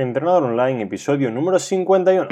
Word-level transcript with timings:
Entrenador 0.00 0.44
Online, 0.44 0.84
episodio 0.84 1.28
número 1.28 1.58
51. 1.58 2.28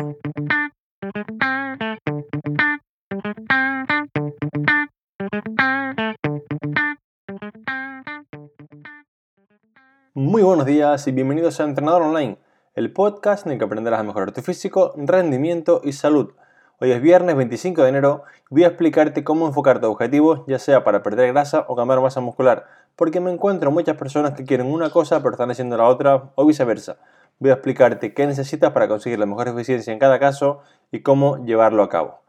Muy 10.14 10.42
buenos 10.44 10.64
días 10.64 11.08
y 11.08 11.10
bienvenidos 11.10 11.58
a 11.58 11.64
Entrenador 11.64 12.02
Online, 12.02 12.38
el 12.76 12.92
podcast 12.92 13.46
en 13.46 13.54
el 13.54 13.58
que 13.58 13.64
aprenderás 13.64 13.98
a 13.98 14.04
mejorar 14.04 14.30
tu 14.30 14.42
físico, 14.42 14.94
rendimiento 14.96 15.80
y 15.82 15.90
salud. 15.90 16.34
Hoy 16.78 16.92
es 16.92 17.00
viernes 17.00 17.34
25 17.36 17.82
de 17.82 17.88
enero 17.88 18.24
voy 18.50 18.64
a 18.64 18.66
explicarte 18.66 19.24
cómo 19.24 19.46
enfocar 19.46 19.80
tu 19.80 19.86
objetivo, 19.86 20.44
ya 20.46 20.58
sea 20.58 20.84
para 20.84 21.02
perder 21.02 21.32
grasa 21.32 21.64
o 21.68 21.74
cambiar 21.74 22.02
masa 22.02 22.20
muscular, 22.20 22.66
porque 22.96 23.18
me 23.18 23.32
encuentro 23.32 23.70
muchas 23.70 23.96
personas 23.96 24.34
que 24.34 24.44
quieren 24.44 24.66
una 24.66 24.90
cosa 24.90 25.20
pero 25.20 25.30
están 25.30 25.50
haciendo 25.50 25.78
la 25.78 25.84
otra 25.84 26.32
o 26.34 26.44
viceversa. 26.44 26.98
Voy 27.38 27.48
a 27.48 27.54
explicarte 27.54 28.12
qué 28.12 28.26
necesitas 28.26 28.72
para 28.72 28.88
conseguir 28.88 29.18
la 29.18 29.24
mejor 29.24 29.48
eficiencia 29.48 29.90
en 29.90 29.98
cada 29.98 30.18
caso 30.18 30.60
y 30.92 31.00
cómo 31.00 31.42
llevarlo 31.46 31.82
a 31.82 31.88
cabo. 31.88 32.20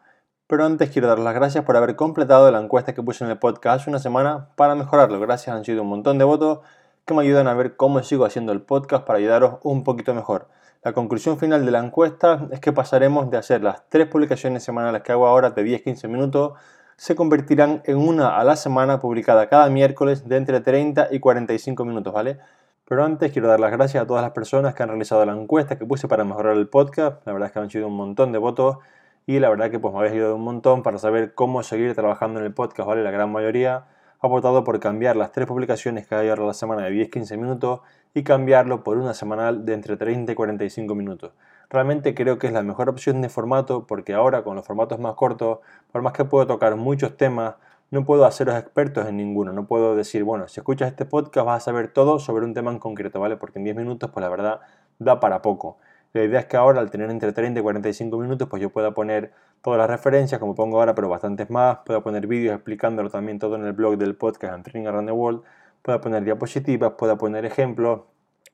Pero 0.48 0.64
antes 0.64 0.92
quiero 0.92 1.10
dar 1.10 1.20
las 1.20 1.36
gracias 1.36 1.66
por 1.66 1.76
haber 1.76 1.98
completado 1.98 2.50
la 2.50 2.62
encuesta 2.62 2.94
que 2.94 3.04
puse 3.04 3.26
en 3.26 3.32
el 3.32 3.40
podcast 3.40 3.82
hace 3.82 3.90
una 3.90 4.00
semana 4.00 4.48
para 4.56 4.76
mejorarlo. 4.76 5.20
Gracias, 5.20 5.54
han 5.54 5.66
sido 5.66 5.82
un 5.82 5.90
montón 5.90 6.20
de 6.20 6.24
votos 6.24 6.60
que 7.06 7.14
me 7.14 7.22
ayudan 7.22 7.50
a 7.50 7.54
ver 7.54 7.76
cómo 7.76 8.02
sigo 8.02 8.24
haciendo 8.24 8.54
el 8.54 8.62
podcast 8.62 9.04
para 9.04 9.20
ayudaros 9.20 9.56
un 9.64 9.84
poquito 9.84 10.14
mejor. 10.14 10.48
La 10.88 10.94
conclusión 10.94 11.38
final 11.38 11.66
de 11.66 11.72
la 11.72 11.80
encuesta 11.80 12.48
es 12.50 12.62
que 12.62 12.72
pasaremos 12.72 13.30
de 13.30 13.36
hacer 13.36 13.62
las 13.62 13.90
tres 13.90 14.08
publicaciones 14.08 14.64
semanales 14.64 15.02
que 15.02 15.12
hago 15.12 15.28
ahora 15.28 15.50
de 15.50 15.62
10-15 15.62 16.08
minutos, 16.08 16.54
se 16.96 17.14
convertirán 17.14 17.82
en 17.84 17.98
una 17.98 18.38
a 18.38 18.46
la 18.46 18.56
semana 18.56 19.02
publicada 19.02 19.50
cada 19.50 19.70
miércoles 19.70 20.30
de 20.30 20.38
entre 20.38 20.62
30 20.62 21.10
y 21.12 21.20
45 21.20 21.84
minutos, 21.84 22.14
¿vale? 22.14 22.40
Pero 22.86 23.04
antes 23.04 23.34
quiero 23.34 23.50
dar 23.50 23.60
las 23.60 23.74
gracias 23.74 24.02
a 24.02 24.08
todas 24.08 24.24
las 24.24 24.32
personas 24.32 24.76
que 24.76 24.84
han 24.84 24.88
realizado 24.88 25.26
la 25.26 25.34
encuesta 25.34 25.78
que 25.78 25.86
puse 25.86 26.08
para 26.08 26.24
mejorar 26.24 26.56
el 26.56 26.70
podcast. 26.70 27.18
La 27.28 27.34
verdad 27.34 27.48
es 27.48 27.52
que 27.52 27.60
han 27.60 27.70
sido 27.70 27.88
un 27.88 27.98
montón 27.98 28.32
de 28.32 28.38
votos 28.38 28.78
y 29.26 29.42
la 29.42 29.50
verdad 29.50 29.70
que 29.70 29.80
pues 29.80 29.94
me 29.94 30.00
habéis 30.00 30.14
ayudado 30.14 30.38
un 30.38 30.44
montón 30.46 30.84
para 30.84 31.00
saber 31.00 31.34
cómo 31.34 31.64
seguir 31.64 31.96
trabajando 31.96 32.40
en 32.40 32.46
el 32.46 32.54
podcast, 32.54 32.88
¿vale? 32.88 33.04
La 33.04 33.12
gran 33.12 33.30
mayoría 33.30 33.88
ha 34.22 34.28
votado 34.28 34.64
por 34.64 34.80
cambiar 34.80 35.18
las 35.18 35.34
tres 35.34 35.48
publicaciones 35.48 36.08
que 36.08 36.16
hay 36.16 36.30
ahora 36.30 36.46
la 36.46 36.54
semana 36.54 36.84
de 36.84 36.92
10-15 36.92 37.38
minutos 37.38 37.82
y 38.18 38.24
cambiarlo 38.24 38.84
por 38.84 38.98
una 38.98 39.14
semanal 39.14 39.64
de 39.64 39.76
entre 39.76 39.96
30 39.96 40.32
y 40.32 40.36
45 40.36 40.96
minutos. 40.96 41.34
Realmente 41.70 42.16
creo 42.16 42.40
que 42.40 42.48
es 42.48 42.54
la 42.54 42.64
mejor 42.64 42.90
opción 42.90 43.22
de 43.22 43.30
formato 43.30 43.86
porque 43.86 44.16
ahora 44.16 44.44
con 44.44 44.56
los 44.56 44.66
formatos 44.66 44.98
más 44.98 45.14
cortos, 45.14 45.60
por 45.92 46.02
más 46.02 46.14
que 46.14 46.26
puedo 46.26 46.48
tocar 46.48 46.76
muchos 46.78 47.16
temas, 47.16 47.58
no 47.92 48.06
puedo 48.06 48.26
haceros 48.26 48.56
expertos 48.56 49.08
en 49.08 49.18
ninguno. 49.18 49.54
No 49.54 49.68
puedo 49.68 49.96
decir, 49.96 50.24
bueno, 50.24 50.48
si 50.48 50.60
escuchas 50.60 50.90
este 50.90 51.06
podcast 51.06 51.46
vas 51.46 51.62
a 51.62 51.66
saber 51.66 51.90
todo 51.90 52.18
sobre 52.18 52.44
un 52.44 52.56
tema 52.56 52.72
en 52.72 52.80
concreto, 52.80 53.20
¿vale? 53.20 53.38
Porque 53.38 53.60
en 53.60 53.66
10 53.66 53.76
minutos, 53.76 54.10
pues 54.12 54.24
la 54.24 54.30
verdad, 54.30 54.62
da 54.98 55.20
para 55.20 55.44
poco. 55.44 55.78
La 56.14 56.24
idea 56.24 56.40
es 56.40 56.48
que 56.48 56.58
ahora, 56.58 56.80
al 56.80 56.90
tener 56.90 57.12
entre 57.12 57.34
30 57.34 57.60
y 57.60 57.64
45 57.64 58.18
minutos, 58.18 58.48
pues 58.50 58.64
yo 58.64 58.72
pueda 58.72 58.96
poner 58.96 59.32
todas 59.62 59.78
las 59.78 59.92
referencias, 59.92 60.40
como 60.40 60.56
pongo 60.56 60.80
ahora, 60.80 60.96
pero 60.96 61.08
bastantes 61.08 61.52
más. 61.52 61.78
Puedo 61.86 62.02
poner 62.02 62.26
vídeos 62.26 62.56
explicándolo 62.56 63.12
también 63.12 63.38
todo 63.38 63.58
en 63.58 63.66
el 63.66 63.74
blog 63.74 63.96
del 64.00 64.16
podcast 64.16 64.56
en 64.56 64.64
Training 64.64 64.88
Around 64.88 65.08
the 65.08 65.14
World. 65.14 65.44
Puedo 65.88 66.02
poner 66.02 66.26
diapositivas, 66.26 66.96
puedo 66.98 67.18
poner 67.18 67.46
ejemplos. 67.46 68.02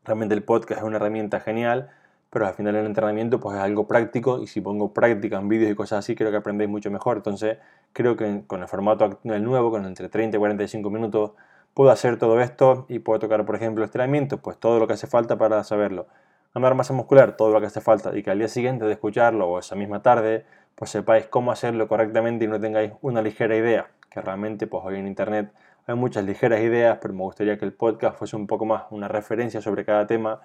Realmente 0.03 0.35
el 0.35 0.43
podcast 0.43 0.81
es 0.81 0.83
una 0.85 0.97
herramienta 0.97 1.39
genial, 1.39 1.89
pero 2.29 2.45
al 2.45 2.53
final 2.53 2.75
el 2.75 2.85
entrenamiento 2.85 3.39
pues 3.39 3.57
es 3.57 3.63
algo 3.63 3.87
práctico 3.87 4.39
y 4.39 4.45
si 4.45 4.61
pongo 4.61 4.93
práctica 4.93 5.39
en 5.39 5.49
vídeos 5.49 5.71
y 5.71 5.73
cosas 5.73 6.05
así, 6.05 6.13
creo 6.13 6.29
que 6.29 6.37
aprendéis 6.37 6.69
mucho 6.69 6.91
mejor. 6.91 7.17
Entonces, 7.17 7.57
creo 7.91 8.15
que 8.15 8.43
con 8.45 8.61
el 8.61 8.67
formato 8.67 9.19
el 9.23 9.43
nuevo, 9.43 9.71
con 9.71 9.83
entre 9.87 10.09
30 10.09 10.37
y 10.37 10.39
45 10.39 10.91
minutos, 10.91 11.31
puedo 11.73 11.89
hacer 11.89 12.19
todo 12.19 12.39
esto 12.39 12.85
y 12.87 12.99
puedo 12.99 13.17
tocar, 13.17 13.43
por 13.47 13.55
ejemplo, 13.55 13.83
estiramientos, 13.83 14.39
pues 14.39 14.59
todo 14.59 14.77
lo 14.77 14.85
que 14.85 14.93
hace 14.93 15.07
falta 15.07 15.35
para 15.35 15.63
saberlo 15.63 16.05
ganar 16.53 16.75
masa 16.75 16.93
muscular, 16.93 17.35
todo 17.35 17.51
lo 17.51 17.59
que 17.59 17.65
hace 17.65 17.81
falta, 17.81 18.15
y 18.15 18.21
que 18.21 18.29
al 18.29 18.37
día 18.37 18.47
siguiente 18.47 18.85
de 18.85 18.91
escucharlo 18.91 19.49
o 19.49 19.57
esa 19.57 19.75
misma 19.75 20.03
tarde, 20.03 20.45
pues 20.75 20.91
sepáis 20.91 21.25
cómo 21.25 21.51
hacerlo 21.51 21.87
correctamente 21.87 22.45
y 22.45 22.47
no 22.47 22.59
tengáis 22.59 22.91
una 23.01 23.23
ligera 23.23 23.55
idea, 23.55 23.87
que 24.11 24.21
realmente 24.21 24.67
pues 24.67 24.83
hoy 24.85 24.99
en 24.99 25.07
internet 25.07 25.51
hay 25.85 25.95
muchas 25.95 26.23
ligeras 26.23 26.61
ideas, 26.61 26.97
pero 27.01 27.13
me 27.13 27.21
gustaría 27.21 27.57
que 27.57 27.65
el 27.65 27.73
podcast 27.73 28.17
fuese 28.17 28.35
un 28.35 28.47
poco 28.47 28.65
más 28.65 28.83
una 28.89 29.07
referencia 29.07 29.61
sobre 29.61 29.83
cada 29.83 30.07
tema 30.07 30.41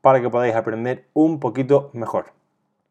para 0.00 0.20
que 0.20 0.30
podáis 0.30 0.54
aprender 0.54 1.08
un 1.12 1.40
poquito 1.40 1.90
mejor. 1.92 2.32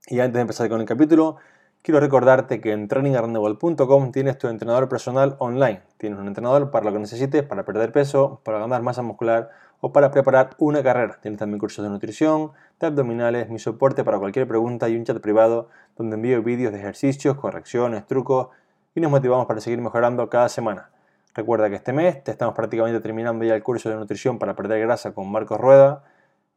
Y 0.08 0.20
antes 0.20 0.36
de 0.36 0.42
empezar 0.42 0.70
con 0.70 0.80
el 0.80 0.86
capítulo, 0.86 1.38
quiero 1.82 2.00
recordarte 2.00 2.62
que 2.62 2.72
en 2.72 2.88
trainingarrandable.com 2.88 4.12
tienes 4.12 4.38
tu 4.38 4.48
entrenador 4.48 4.88
personal 4.90 5.36
online. 5.40 5.82
Tienes 5.98 6.20
un 6.20 6.28
entrenador 6.28 6.70
para 6.70 6.86
lo 6.86 6.94
que 6.94 7.00
necesites, 7.00 7.44
para 7.44 7.66
perder 7.66 7.92
peso, 7.92 8.42
para 8.44 8.60
ganar 8.60 8.84
masa 8.84 9.02
muscular 9.02 9.50
o 9.80 9.92
para 9.92 10.12
preparar 10.12 10.52
una 10.60 10.84
carrera. 10.84 11.18
Tienes 11.22 11.40
también 11.40 11.60
cursos 11.60 11.84
de 11.84 11.90
nutrición, 11.90 12.52
de 12.80 12.88
abdominales, 12.88 13.50
mi 13.50 13.60
soporte 13.60 14.04
para 14.04 14.20
cualquier 14.20 14.48
pregunta 14.48 14.88
y 14.88 14.96
un 14.96 15.04
chat 15.04 15.20
privado 15.20 15.70
donde 15.98 16.16
envío 16.16 16.44
vídeos 16.44 16.72
de 16.72 16.80
ejercicios, 16.80 17.38
correcciones, 17.38 18.06
trucos 18.06 18.50
y 18.94 19.02
nos 19.02 19.12
motivamos 19.12 19.46
para 19.48 19.62
seguir 19.62 19.82
mejorando 19.82 20.30
cada 20.30 20.50
semana. 20.50 20.90
Recuerda 21.38 21.70
que 21.70 21.76
este 21.76 21.94
mes 21.94 22.24
te 22.24 22.32
estamos 22.32 22.56
prácticamente 22.56 23.00
terminando 23.00 23.46
ya 23.46 23.54
el 23.54 23.62
curso 23.62 23.90
de 23.90 23.96
nutrición 23.96 24.40
para 24.40 24.56
perder 24.56 24.82
grasa 24.82 25.14
con 25.14 25.32
Marcos 25.32 25.62
Rueda 25.62 26.02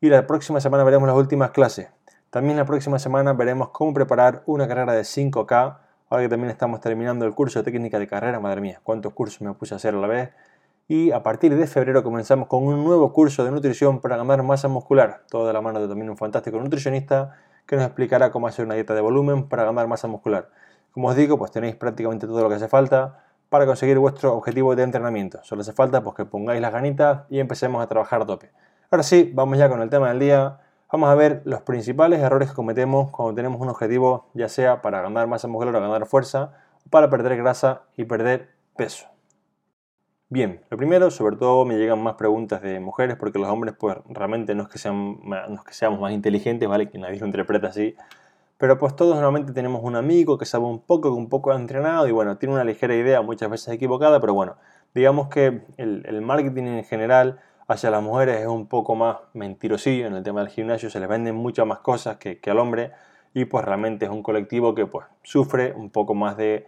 y 0.00 0.08
la 0.08 0.26
próxima 0.26 0.58
semana 0.58 0.84
veremos 0.84 1.06
las 1.06 1.18
últimas 1.18 1.50
clases. 1.50 1.91
También 2.30 2.56
la 2.56 2.64
próxima 2.64 2.98
semana 2.98 3.34
veremos 3.34 3.68
cómo 3.68 3.92
preparar 3.92 4.42
una 4.46 4.66
carrera 4.66 4.94
de 4.94 5.02
5K. 5.02 5.76
Ahora 6.08 6.22
que 6.22 6.30
también 6.30 6.50
estamos 6.50 6.80
terminando 6.80 7.26
el 7.26 7.34
curso 7.34 7.58
de 7.58 7.70
técnica 7.70 7.98
de 7.98 8.06
carrera, 8.06 8.41
madre 8.41 8.62
mía, 8.62 8.80
cuántos 8.82 9.12
cursos 9.12 9.42
me 9.42 9.52
puse 9.52 9.74
a 9.74 9.76
hacer 9.76 9.94
a 9.94 9.98
la 9.98 10.06
vez 10.06 10.30
y 10.88 11.12
a 11.12 11.22
partir 11.22 11.54
de 11.54 11.66
febrero 11.66 12.02
comenzamos 12.02 12.48
con 12.48 12.64
un 12.64 12.82
nuevo 12.82 13.12
curso 13.12 13.44
de 13.44 13.50
nutrición 13.50 14.00
para 14.00 14.16
ganar 14.16 14.42
masa 14.42 14.68
muscular, 14.68 15.24
todo 15.28 15.47
de 15.47 15.52
la 15.52 15.60
mano 15.60 15.78
de 15.78 15.88
también 15.88 16.08
un 16.08 16.16
fantástico 16.16 16.58
nutricionista 16.58 17.36
que 17.66 17.76
nos 17.76 17.84
explicará 17.84 18.30
cómo 18.30 18.47
hacer 18.47 18.64
una 18.64 18.76
dieta 18.76 18.94
de 18.94 19.02
volumen 19.02 19.47
para 19.47 19.64
ganar 19.64 19.86
masa 19.88 20.08
muscular. 20.08 20.48
Como 20.91 21.08
os 21.08 21.16
digo, 21.16 21.36
pues 21.36 21.50
tenéis 21.50 21.76
prácticamente 21.76 22.26
todo 22.26 22.41
lo 22.42 22.48
que 22.48 22.54
hace 22.54 22.66
falta 22.66 23.24
para 23.50 23.66
conseguir 23.66 23.99
vuestro 23.99 24.34
objetivo 24.34 24.75
de 24.75 24.84
entrenamiento. 24.84 25.41
Solo 25.43 25.61
hace 25.61 25.72
falta 25.72 26.03
pues, 26.03 26.16
que 26.16 26.25
pongáis 26.25 26.62
las 26.62 26.72
ganitas 26.72 27.25
y 27.28 27.41
empecemos 27.41 27.83
a 27.83 27.88
trabajar 27.88 28.22
a 28.22 28.27
tope. 28.27 28.50
Ahora 28.91 29.03
sí, 29.03 29.31
vamos 29.34 29.59
ya 29.59 29.69
con 29.69 29.83
el 29.83 29.91
tema 29.91 30.09
del 30.09 30.21
día. 30.21 30.61
Vamos 30.91 31.11
a 31.11 31.15
ver 31.15 31.43
los 31.44 31.60
principales 31.62 32.21
errores 32.21 32.49
que 32.49 32.55
cometemos 32.55 33.10
cuando 33.10 33.34
tenemos 33.34 33.60
un 33.60 33.69
objetivo, 33.69 34.31
ya 34.34 34.49
sea 34.49 34.81
para 34.81 35.03
ganar 35.03 35.27
masa 35.27 35.49
muscular 35.49 35.75
o 35.77 35.81
ganar 35.81 36.06
fuerza, 36.06 36.53
para 36.91 37.10
perder 37.10 37.37
grasa 37.37 37.83
y 37.97 38.05
perder 38.05 38.50
peso. 38.77 39.06
Bien, 40.28 40.60
lo 40.71 40.77
primero, 40.77 41.10
sobre 41.10 41.37
todo 41.37 41.65
me 41.65 41.77
llegan 41.77 42.00
más 42.00 42.15
preguntas 42.15 42.62
de 42.62 42.78
mujeres 42.78 43.16
porque 43.16 43.41
los 43.41 43.49
hombres 43.49 43.75
pues 43.77 43.97
realmente 44.09 44.55
no 44.55 44.62
es 44.62 44.69
que, 44.69 44.78
sean, 44.78 45.19
no 45.25 45.65
que 45.65 45.72
seamos 45.72 46.00
más 46.00 46.12
inteligentes, 46.12 46.69
¿vale? 46.69 46.89
Que 46.89 46.99
nadie 46.99 47.19
lo 47.19 47.27
interpreta 47.27 47.66
así. 47.66 47.97
Pero 48.60 48.78
pues 48.78 48.94
todos 48.94 49.15
normalmente 49.16 49.53
tenemos 49.53 49.81
un 49.82 49.97
amigo 49.97 50.38
que 50.38 50.44
sabe 50.44 50.66
un 50.66 50.81
poco, 50.81 51.10
que 51.10 51.16
un 51.16 51.28
poco 51.28 51.50
ha 51.50 51.56
entrenado 51.56 52.06
y 52.06 52.12
bueno, 52.12 52.38
tiene 52.38 52.54
una 52.54 52.62
ligera 52.62 52.94
idea, 52.94 53.22
muchas 53.22 53.50
veces 53.50 53.75
equivocada, 53.75 54.21
pero 54.21 54.34
bueno, 54.34 54.56
digamos 54.94 55.28
que 55.28 55.62
el, 55.78 56.21
marketing 56.22 56.65
en 56.65 56.84
general 56.84 57.41
hacia 57.66 57.91
las 57.91 58.03
mujeres 58.03 58.41
es 58.41 58.47
un 58.47 58.69
poco 58.69 58.94
más 58.94 59.16
mentirosillo 59.32 60.06
en 60.06 60.15
el 60.15 60.22
tema 60.22 60.41
del 60.41 60.50
gimnasio, 60.50 60.91
se 60.91 61.00
les 61.00 61.09
venden 61.09 61.34
muchas 61.34 61.66
más 61.66 61.78
cosas 61.78 62.19
que, 62.19 62.38
que 62.38 62.50
al 62.50 62.59
hombre 62.59 62.93
y 63.34 63.47
pues 63.47 63.65
realmente 63.65 64.04
es 64.04 64.10
un 64.12 64.22
colectivo 64.22 64.75
que 64.75 64.87
pues 64.87 65.06
sufre 65.22 65.72
un 65.72 65.91
poco 65.91 66.15
más 66.15 66.37
de 66.37 66.66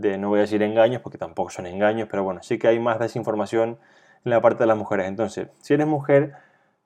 de, 0.00 0.18
no 0.18 0.28
voy 0.28 0.38
a 0.38 0.42
decir 0.42 0.62
engaños, 0.62 1.00
porque 1.02 1.18
tampoco 1.18 1.50
son 1.50 1.66
engaños, 1.66 2.08
pero 2.10 2.24
bueno, 2.24 2.42
sí 2.42 2.58
que 2.58 2.68
hay 2.68 2.78
más 2.78 2.98
desinformación 2.98 3.78
en 4.24 4.30
la 4.30 4.40
parte 4.40 4.60
de 4.64 4.66
las 4.66 4.76
mujeres. 4.76 5.06
Entonces, 5.06 5.48
si 5.60 5.74
eres 5.74 5.86
mujer, 5.86 6.34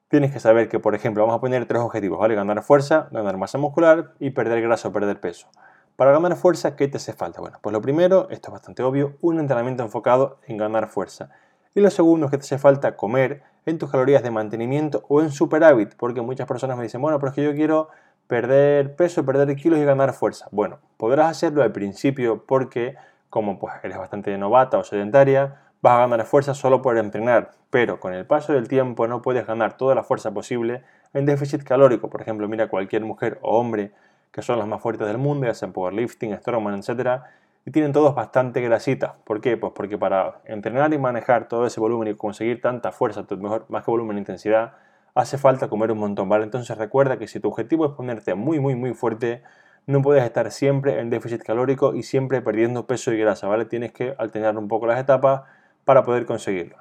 tienes 0.08 0.32
que 0.32 0.40
saber 0.40 0.68
que, 0.68 0.78
por 0.78 0.94
ejemplo, 0.94 1.22
vamos 1.22 1.36
a 1.36 1.40
poner 1.40 1.66
tres 1.66 1.80
objetivos, 1.80 2.18
¿vale? 2.18 2.34
Ganar 2.34 2.62
fuerza, 2.62 3.08
ganar 3.10 3.36
masa 3.36 3.58
muscular 3.58 4.14
y 4.18 4.30
perder 4.30 4.60
grasa 4.62 4.88
o 4.88 4.92
perder 4.92 5.20
peso. 5.20 5.48
Para 5.96 6.12
ganar 6.12 6.36
fuerza, 6.36 6.76
¿qué 6.76 6.88
te 6.88 6.96
hace 6.96 7.12
falta? 7.12 7.40
Bueno, 7.40 7.58
pues 7.60 7.72
lo 7.72 7.80
primero, 7.80 8.28
esto 8.30 8.48
es 8.48 8.52
bastante 8.52 8.82
obvio, 8.82 9.16
un 9.20 9.40
entrenamiento 9.40 9.82
enfocado 9.82 10.38
en 10.46 10.56
ganar 10.56 10.88
fuerza. 10.88 11.30
Y 11.74 11.80
lo 11.80 11.90
segundo 11.90 12.26
es 12.26 12.30
que 12.30 12.38
te 12.38 12.44
hace 12.44 12.58
falta 12.58 12.96
comer 12.96 13.42
en 13.66 13.78
tus 13.78 13.90
calorías 13.90 14.22
de 14.22 14.30
mantenimiento 14.30 15.04
o 15.08 15.20
en 15.20 15.30
superávit, 15.30 15.94
porque 15.96 16.22
muchas 16.22 16.46
personas 16.46 16.76
me 16.76 16.84
dicen, 16.84 17.02
bueno, 17.02 17.18
pero 17.18 17.30
es 17.30 17.34
que 17.34 17.42
yo 17.42 17.54
quiero 17.54 17.88
perder 18.26 18.94
peso, 18.96 19.24
perder 19.24 19.54
kilos 19.56 19.78
y 19.78 19.84
ganar 19.84 20.12
fuerza. 20.12 20.48
Bueno, 20.50 20.78
podrás 20.96 21.30
hacerlo 21.30 21.62
al 21.62 21.72
principio 21.72 22.44
porque 22.46 22.96
como 23.30 23.58
pues 23.58 23.74
eres 23.82 23.98
bastante 23.98 24.36
novata 24.38 24.78
o 24.78 24.84
sedentaria, 24.84 25.56
vas 25.80 25.94
a 25.94 26.00
ganar 26.00 26.24
fuerza 26.26 26.54
solo 26.54 26.82
por 26.82 26.98
entrenar, 26.98 27.52
pero 27.70 28.00
con 28.00 28.12
el 28.12 28.26
paso 28.26 28.52
del 28.52 28.68
tiempo 28.68 29.06
no 29.06 29.22
puedes 29.22 29.46
ganar 29.46 29.76
toda 29.76 29.94
la 29.94 30.02
fuerza 30.02 30.32
posible 30.32 30.82
en 31.14 31.26
déficit 31.26 31.62
calórico. 31.62 32.10
Por 32.10 32.22
ejemplo, 32.22 32.48
mira 32.48 32.68
cualquier 32.68 33.04
mujer 33.04 33.38
o 33.42 33.58
hombre 33.58 33.92
que 34.32 34.42
son 34.42 34.58
los 34.58 34.68
más 34.68 34.80
fuertes 34.80 35.06
del 35.06 35.18
mundo, 35.18 35.46
ya 35.46 35.54
sean 35.54 35.72
powerlifting, 35.72 36.36
strongman, 36.36 36.80
etc. 36.80 37.22
Y 37.64 37.70
tienen 37.70 37.92
todos 37.92 38.14
bastante 38.14 38.60
grasita. 38.60 39.16
¿Por 39.24 39.40
qué? 39.40 39.56
Pues 39.56 39.72
porque 39.74 39.98
para 39.98 40.40
entrenar 40.44 40.92
y 40.92 40.98
manejar 40.98 41.48
todo 41.48 41.66
ese 41.66 41.80
volumen 41.80 42.08
y 42.08 42.14
conseguir 42.14 42.60
tanta 42.60 42.92
fuerza, 42.92 43.24
mejor, 43.38 43.66
más 43.68 43.84
que 43.84 43.90
volumen 43.90 44.16
e 44.16 44.20
intensidad, 44.20 44.74
hace 45.14 45.38
falta 45.38 45.68
comer 45.68 45.90
un 45.92 45.98
montón, 45.98 46.28
¿vale? 46.28 46.44
Entonces 46.44 46.76
recuerda 46.76 47.18
que 47.18 47.26
si 47.26 47.40
tu 47.40 47.48
objetivo 47.48 47.86
es 47.86 47.92
ponerte 47.92 48.34
muy, 48.34 48.60
muy, 48.60 48.74
muy 48.74 48.94
fuerte, 48.94 49.42
no 49.86 50.02
puedes 50.02 50.22
estar 50.22 50.50
siempre 50.50 51.00
en 51.00 51.10
déficit 51.10 51.42
calórico 51.42 51.94
y 51.94 52.02
siempre 52.02 52.42
perdiendo 52.42 52.86
peso 52.86 53.12
y 53.12 53.18
grasa, 53.18 53.48
¿vale? 53.48 53.64
Tienes 53.64 53.92
que 53.92 54.14
alternar 54.18 54.56
un 54.58 54.68
poco 54.68 54.86
las 54.86 55.00
etapas 55.00 55.42
para 55.88 56.02
poder 56.02 56.26
conseguirlo. 56.26 56.76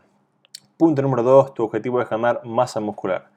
Punto 0.75 1.01
número 1.01 1.23
2, 1.23 1.53
tu 1.53 1.63
objetivo 1.63 2.01
es 2.01 2.09
ganar 2.09 2.41
masa 2.43 2.81
muscular. 2.81 3.29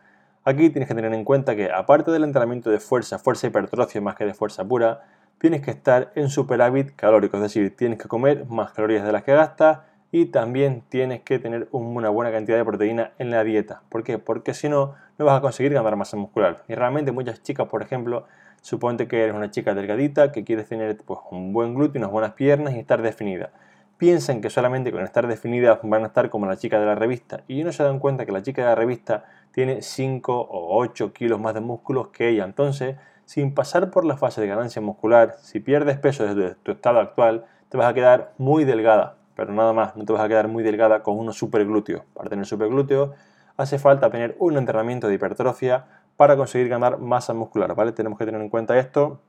Aquí 0.43 0.69
tienes 0.69 0.88
que 0.88 0.96
tener 0.96 1.14
en 1.14 1.22
cuenta 1.22 1.55
que 1.55 1.70
aparte 1.70 2.11
del 2.11 2.25
entrenamiento 2.25 2.70
de 2.70 2.81
fuerza, 2.81 3.20
fuerza 3.20 3.46
hipertrofia 3.46 4.00
más 4.00 4.17
que 4.17 4.25
de 4.25 4.34
fuerza 4.34 4.67
pura, 4.67 5.05
tienes 5.38 5.62
que 5.62 5.70
estar 5.70 6.11
en 6.17 6.28
superávit 6.28 6.96
calórico, 6.96 7.37
es 7.37 7.44
decir, 7.44 7.76
tienes 7.76 8.00
que 8.00 8.08
comer 8.08 8.46
más 8.46 8.72
calorías 8.72 9.05
de 9.05 9.12
las 9.12 9.22
que 9.22 9.32
gastas 9.32 9.78
y 10.11 10.26
también 10.26 10.82
tienes 10.88 11.20
que 11.20 11.38
tener 11.38 11.69
una 11.70 12.08
buena 12.08 12.32
cantidad 12.32 12.56
de 12.56 12.64
proteína 12.64 13.12
en 13.20 13.31
la 13.31 13.44
dieta. 13.44 13.82
¿Por 13.90 14.02
qué? 14.02 14.19
Porque 14.19 14.55
si 14.55 14.69
no, 14.69 14.96
no 15.19 15.25
vas 15.25 15.38
a 15.38 15.40
conseguir 15.40 15.73
ganar 15.73 15.94
masa 15.94 16.16
muscular. 16.16 16.64
Y 16.66 16.75
realmente 16.75 17.12
muchas 17.12 17.44
chicas, 17.44 17.69
por 17.69 17.82
ejemplo, 17.82 18.26
suponte 18.61 19.06
que 19.06 19.23
eres 19.23 19.37
una 19.37 19.52
chica 19.52 19.73
delgadita, 19.73 20.32
que 20.32 20.43
quieres 20.43 20.69
tener 20.69 20.96
pues, 20.96 21.20
un 21.31 21.52
buen 21.52 21.76
glúteo, 21.76 22.00
unas 22.00 22.11
buenas 22.11 22.32
piernas 22.32 22.75
y 22.75 22.81
estar 22.81 23.02
definida. 23.02 23.52
Piensan 24.00 24.41
que 24.41 24.49
solamente 24.49 24.93
con 24.93 25.05
estar 25.05 25.26
definidas 25.26 25.79
van 25.82 26.05
a 26.05 26.06
estar 26.06 26.31
como 26.31 26.47
la 26.47 26.56
chica 26.56 26.81
de 26.81 26.87
la 26.87 26.94
revista 26.94 27.43
y 27.49 27.62
no 27.64 27.70
se 27.70 27.82
dan 27.82 27.99
cuenta 27.99 28.25
que 28.25 28.32
la 28.32 28.41
chica 28.41 28.62
de 28.62 28.69
la 28.69 28.75
revista 28.75 29.26
tiene 29.52 29.82
5 29.82 30.41
o 30.41 30.79
8 30.79 31.12
kilos 31.12 31.38
más 31.38 31.52
de 31.52 31.61
músculos 31.61 32.08
que 32.08 32.31
ella. 32.31 32.44
Entonces, 32.44 32.97
sin 33.26 33.52
pasar 33.52 33.91
por 33.91 34.06
la 34.06 34.17
fase 34.17 34.41
de 34.41 34.47
ganancia 34.47 34.81
muscular, 34.81 35.35
si 35.43 35.61
pierdes 35.61 35.99
peso 35.99 36.25
desde 36.25 36.55
tu 36.62 36.73
estado 36.73 36.99
actual, 36.99 37.44
te 37.69 37.76
vas 37.76 37.91
a 37.91 37.93
quedar 37.93 38.32
muy 38.38 38.64
delgada, 38.64 39.19
pero 39.37 39.52
nada 39.52 39.75
más, 39.75 39.94
no 39.97 40.06
te 40.06 40.14
vas 40.14 40.23
a 40.23 40.29
quedar 40.29 40.49
muy 40.49 40.62
delgada 40.62 41.02
con 41.02 41.19
unos 41.19 41.37
superglúteos. 41.37 42.02
Para 42.14 42.31
tener 42.31 42.47
superglúteos 42.47 43.11
hace 43.58 43.79
falta 43.79 44.08
tener 44.08 44.35
un 44.38 44.56
entrenamiento 44.56 45.08
de 45.08 45.14
hipertrofia 45.17 45.85
para 46.17 46.38
conseguir 46.38 46.70
ganar 46.70 46.97
masa 46.97 47.35
muscular, 47.35 47.75
¿vale? 47.75 47.93
Tenemos 47.93 48.19
que 48.19 48.25
tener 48.25 48.41
en 48.41 48.49
cuenta 48.49 48.79
esto 48.79 49.20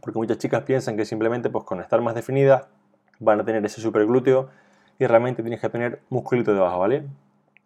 porque 0.00 0.18
muchas 0.18 0.38
chicas 0.38 0.64
piensan 0.64 0.96
que 0.96 1.04
simplemente 1.04 1.48
pues, 1.48 1.62
con 1.62 1.80
estar 1.80 2.00
más 2.00 2.16
definidas 2.16 2.66
van 3.20 3.40
a 3.40 3.44
tener 3.44 3.64
ese 3.64 3.80
superglúteo 3.80 4.48
y 4.98 5.06
realmente 5.06 5.42
tienes 5.42 5.60
que 5.60 5.68
tener 5.68 6.00
musculito 6.08 6.54
debajo, 6.54 6.78
¿vale? 6.78 7.04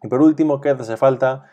Y 0.02 0.08
por 0.08 0.23
último, 0.23 0.61
¿qué 0.61 0.75
te 0.75 0.82
hace 0.82 0.97
falta 0.97 1.47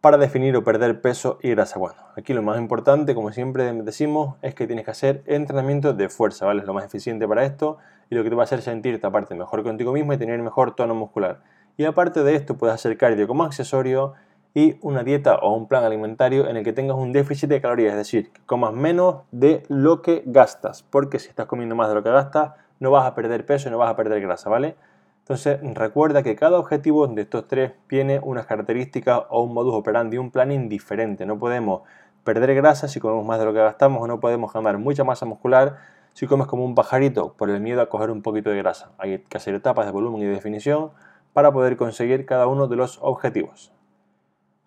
para 0.00 0.18
definir 0.18 0.54
o 0.56 0.62
perder 0.62 1.00
peso 1.00 1.38
y 1.42 1.50
grasa? 1.50 1.78
Bueno, 1.78 1.96
aquí 2.16 2.34
lo 2.34 2.42
más 2.42 2.58
importante, 2.58 3.14
como 3.14 3.32
siempre 3.32 3.72
decimos, 3.72 4.36
es 4.42 4.54
que 4.54 4.66
tienes 4.66 4.84
que 4.84 4.90
hacer 4.90 5.22
entrenamiento 5.26 5.92
de 5.94 6.08
fuerza, 6.08 6.46
¿vale? 6.46 6.60
Es 6.60 6.66
lo 6.66 6.74
más 6.74 6.84
eficiente 6.84 7.26
para 7.26 7.44
esto 7.44 7.78
y 8.10 8.14
lo 8.14 8.22
que 8.22 8.30
te 8.30 8.36
va 8.36 8.42
a 8.42 8.44
hacer 8.44 8.60
sentirte 8.62 9.06
aparte 9.06 9.34
mejor 9.34 9.62
contigo 9.62 9.92
mismo 9.92 10.12
y 10.12 10.18
tener 10.18 10.40
mejor 10.42 10.74
tono 10.74 10.94
muscular. 10.94 11.40
Y 11.76 11.84
aparte 11.84 12.22
de 12.22 12.34
esto, 12.34 12.56
puedes 12.56 12.74
hacer 12.74 12.96
cardio 12.96 13.26
como 13.26 13.44
accesorio 13.44 14.12
y 14.54 14.76
una 14.82 15.02
dieta 15.02 15.36
o 15.36 15.54
un 15.56 15.66
plan 15.66 15.82
alimentario 15.82 16.48
en 16.48 16.56
el 16.56 16.64
que 16.64 16.72
tengas 16.72 16.96
un 16.96 17.12
déficit 17.12 17.48
de 17.48 17.60
calorías, 17.60 17.92
es 17.92 17.98
decir, 17.98 18.30
que 18.30 18.40
comas 18.46 18.72
menos 18.72 19.22
de 19.32 19.64
lo 19.68 20.00
que 20.00 20.22
gastas, 20.26 20.84
porque 20.84 21.18
si 21.18 21.28
estás 21.28 21.46
comiendo 21.46 21.74
más 21.74 21.88
de 21.88 21.96
lo 21.96 22.04
que 22.04 22.10
gastas, 22.10 22.52
no 22.84 22.92
vas 22.92 23.06
a 23.06 23.14
perder 23.16 23.44
peso 23.44 23.68
y 23.68 23.72
no 23.72 23.78
vas 23.78 23.90
a 23.90 23.96
perder 23.96 24.20
grasa, 24.20 24.48
¿vale? 24.48 24.76
Entonces 25.20 25.58
recuerda 25.74 26.22
que 26.22 26.36
cada 26.36 26.58
objetivo 26.58 27.06
de 27.08 27.22
estos 27.22 27.48
tres 27.48 27.72
tiene 27.88 28.20
unas 28.22 28.46
características 28.46 29.22
o 29.30 29.42
un 29.42 29.54
modus 29.54 29.74
operandi, 29.74 30.18
un 30.18 30.30
plan 30.30 30.52
indiferente. 30.52 31.24
No 31.24 31.38
podemos 31.38 31.80
perder 32.24 32.54
grasa 32.54 32.86
si 32.86 33.00
comemos 33.00 33.24
más 33.24 33.38
de 33.38 33.46
lo 33.46 33.54
que 33.54 33.60
gastamos 33.60 34.02
o 34.02 34.06
no 34.06 34.20
podemos 34.20 34.52
ganar 34.52 34.76
mucha 34.76 35.02
masa 35.02 35.24
muscular 35.24 35.78
si 36.12 36.26
comes 36.26 36.46
como 36.46 36.64
un 36.64 36.74
pajarito 36.74 37.32
por 37.32 37.48
el 37.48 37.60
miedo 37.60 37.80
a 37.80 37.88
coger 37.88 38.10
un 38.10 38.20
poquito 38.20 38.50
de 38.50 38.58
grasa. 38.58 38.90
Hay 38.98 39.20
que 39.20 39.36
hacer 39.38 39.54
etapas 39.54 39.86
de 39.86 39.92
volumen 39.92 40.20
y 40.20 40.26
de 40.26 40.32
definición 40.32 40.90
para 41.32 41.52
poder 41.52 41.76
conseguir 41.78 42.26
cada 42.26 42.46
uno 42.46 42.68
de 42.68 42.76
los 42.76 42.98
objetivos. 43.02 43.72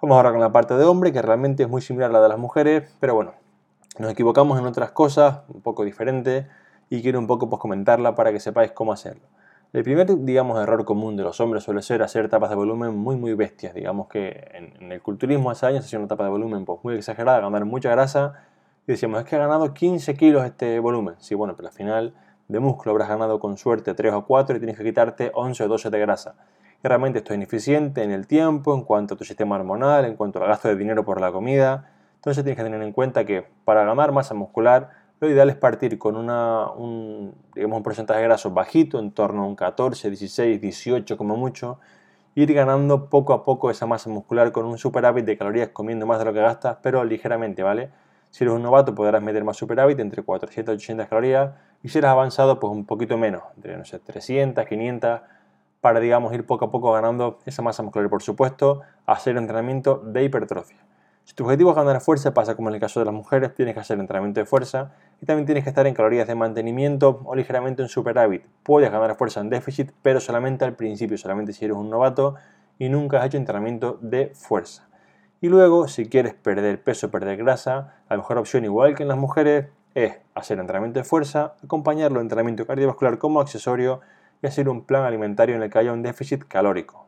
Vamos 0.02 0.18
ahora 0.18 0.32
con 0.32 0.42
la 0.42 0.52
parte 0.52 0.76
de 0.76 0.84
hombre, 0.86 1.14
que 1.14 1.22
realmente 1.22 1.64
es 1.64 1.70
muy 1.70 1.82
similar 1.82 2.10
a 2.10 2.14
la 2.14 2.22
de 2.22 2.30
las 2.30 2.38
mujeres, 2.38 2.92
pero 3.00 3.14
bueno, 3.14 3.34
nos 4.00 4.12
equivocamos 4.12 4.60
en 4.60 4.66
otras 4.66 4.92
cosas, 4.92 5.42
un 5.48 5.62
poco 5.62 5.84
diferentes 5.86 6.48
y 6.90 7.02
quiero 7.02 7.20
un 7.20 7.28
poco 7.28 7.50
pues, 7.50 7.62
comentarla 7.62 8.16
para 8.16 8.32
que 8.32 8.40
sepáis 8.40 8.72
cómo 8.72 8.94
hacerlo. 8.94 9.24
El 9.74 9.84
primer, 9.84 10.08
digamos, 10.24 10.62
error 10.62 10.86
común 10.86 11.18
de 11.18 11.24
los 11.24 11.42
hombres 11.42 11.64
suele 11.64 11.82
ser 11.82 12.02
hacer 12.02 12.30
tapas 12.30 12.50
de 12.50 12.56
volumen 12.56 12.96
muy, 12.96 13.18
muy 13.18 13.34
bestias. 13.34 13.74
Digamos 13.74 14.08
que 14.08 14.50
en, 14.54 14.92
el 14.92 15.02
culturismo 15.02 15.52
hace 15.52 15.66
años 15.66 15.84
se 15.84 15.88
hacía 15.88 16.00
una 16.00 16.08
tapa 16.08 16.24
de 16.24 16.30
volumen 16.30 16.64
pues, 16.64 16.80
muy 16.84 16.96
exagerada, 16.96 17.42
ganar 17.42 17.66
mucha 17.66 17.90
grasa. 17.92 18.46
Y 18.88 18.94
decíamos, 18.94 19.20
es 19.20 19.26
que 19.26 19.36
ha 19.36 19.40
ganado 19.40 19.74
15 19.74 20.16
kilos 20.16 20.46
este 20.46 20.80
volumen. 20.80 21.16
Sí, 21.20 21.36
bueno, 21.36 21.56
pero 21.58 21.68
al 21.68 21.74
final 21.74 22.14
de 22.48 22.60
músculo 22.60 22.92
habrás 22.92 23.10
ganado 23.10 23.40
con 23.40 23.58
suerte 23.58 23.94
3 23.94 24.14
o 24.14 24.26
4 24.26 24.56
y 24.56 24.60
tienes 24.60 24.78
que 24.78 24.86
quitarte 24.86 25.32
11 25.36 25.64
o 25.64 25.68
12 25.68 25.90
de 25.90 26.00
grasa. 26.00 26.36
Y 26.82 26.88
realmente 26.88 27.20
esto 27.20 27.34
es 27.34 27.38
ineficiente 27.38 28.04
en 28.04 28.12
el 28.12 28.26
tiempo, 28.26 28.74
en 28.74 28.84
cuanto 28.84 29.16
a 29.16 29.18
tu 29.18 29.26
sistema 29.26 29.58
hormonal, 29.58 30.06
en 30.06 30.16
cuanto 30.16 30.42
al 30.42 30.48
gasto 30.48 30.70
de 30.70 30.78
dinero 30.78 31.04
por 31.04 31.20
la 31.20 31.34
comida. 31.34 31.90
Entonces 32.16 32.44
tienes 32.46 32.58
que 32.58 32.64
tener 32.64 32.82
en 32.82 32.94
cuenta 32.94 33.26
que 33.26 33.46
para 33.66 33.84
ganar 33.84 34.14
masa 34.14 34.34
muscular 34.34 34.92
lo 35.20 35.30
ideal 35.30 35.50
es 35.50 35.56
partir 35.56 35.98
con 35.98 36.16
un, 36.16 37.34
digamos, 37.56 37.78
un 37.78 37.84
porcentaje 37.84 38.20
de 38.20 38.26
graso 38.26 38.52
bajito, 38.52 39.00
en 39.00 39.12
torno 39.12 39.44
a 39.44 39.48
un 39.48 39.56
14, 39.56 40.10
16, 40.10 40.62
18 40.62 41.18
como 41.18 41.36
mucho, 41.36 41.80
ir 42.36 42.54
ganando 42.54 43.10
poco 43.10 43.34
a 43.34 43.44
poco 43.44 43.72
esa 43.72 43.88
masa 43.88 44.10
muscular 44.12 44.52
con 44.52 44.66
un 44.66 44.78
superávit 44.78 45.26
de 45.26 45.38
calorías 45.38 45.70
comiendo 45.70 46.06
más 46.06 46.20
de 46.20 46.26
lo 46.26 46.34
que 46.34 46.42
gastas, 46.42 46.78
pero 46.84 47.04
ligeramente, 47.04 47.64
¿vale? 47.64 47.90
Si 48.30 48.44
eres 48.44 48.54
un 48.54 48.62
novato 48.62 48.94
podrás 48.94 49.24
meter 49.24 49.44
más 49.44 49.58
superávit 49.58 50.00
entre 50.00 50.22
400 50.22 50.74
y 50.74 50.76
800 50.76 51.08
calorías 51.08 51.52
y 51.82 51.90
si 51.90 51.98
eres 51.98 52.12
avanzado 52.12 52.60
pues 52.60 52.72
un 52.72 52.86
poquito 52.86 53.18
menos, 53.18 53.42
entre 53.56 53.76
no 53.78 53.86
sé, 53.86 53.98
300, 54.00 54.66
500 54.66 55.22
para 55.82 56.00
digamos 56.00 56.34
ir 56.34 56.46
poco 56.46 56.66
a 56.66 56.72
poco 56.72 56.92
ganando 56.92 57.40
esa 57.46 57.62
masa 57.64 57.82
muscular 57.82 58.06
y 58.08 58.10
por 58.10 58.22
supuesto 58.22 58.82
hacer 59.08 59.38
entrenamiento 59.38 59.98
de 60.06 60.24
hipertrofia. 60.24 60.78
Si 61.28 61.34
tu 61.34 61.44
objetivo 61.44 61.72
es 61.72 61.76
ganar 61.76 62.00
fuerza, 62.00 62.34
pasa 62.34 62.56
como 62.56 62.70
en 62.70 62.76
el 62.76 62.80
caso 62.80 63.02
de 63.02 63.06
las 63.06 63.14
mujeres, 63.14 63.54
tienes 63.54 63.74
que 63.74 63.82
hacer 63.82 64.00
entrenamiento 64.00 64.40
de 64.40 64.46
fuerza 64.46 64.94
y 65.22 65.26
también 65.26 65.46
tienes 65.46 65.66
que 65.66 65.70
estar 65.70 65.86
en 65.86 65.94
calorías 65.94 66.26
de 66.26 66.36
mantenimiento 66.36 67.22
o 67.26 67.36
ligeramente 67.36 67.82
en 67.82 67.90
superávit. 67.90 68.46
Puedes 68.64 68.90
ganar 68.90 69.14
fuerza 69.18 69.42
en 69.42 69.50
déficit, 69.50 69.92
pero 70.02 70.22
solamente 70.22 70.64
al 70.64 70.78
principio, 70.78 71.18
solamente 71.18 71.52
si 71.52 71.66
eres 71.66 71.76
un 71.76 71.90
novato 71.90 72.36
y 72.80 72.88
nunca 72.88 73.20
has 73.20 73.26
hecho 73.26 73.36
entrenamiento 73.36 74.00
de 74.00 74.32
fuerza. 74.36 74.88
Y 75.42 75.50
luego, 75.50 75.90
si 75.90 76.08
quieres 76.08 76.34
perder 76.34 76.82
peso, 76.82 77.12
perder 77.12 77.36
grasa, 77.36 77.96
la 78.10 78.16
mejor 78.16 78.38
opción, 78.38 78.64
igual 78.64 78.96
que 78.96 79.04
en 79.04 79.10
las 79.10 79.18
mujeres, 79.18 79.66
es 79.96 80.14
hacer 80.34 80.60
entrenamiento 80.60 81.02
de 81.02 81.04
fuerza, 81.04 81.56
acompañarlo 81.62 82.20
de 82.20 82.24
entrenamiento 82.24 82.66
cardiovascular 82.66 83.18
como 83.18 83.42
accesorio 83.42 84.00
y 84.42 84.48
hacer 84.48 84.70
un 84.70 84.86
plan 84.86 85.04
alimentario 85.04 85.58
en 85.58 85.62
el 85.62 85.70
que 85.70 85.80
haya 85.80 85.92
un 85.92 86.04
déficit 86.04 86.46
calórico. 86.48 87.07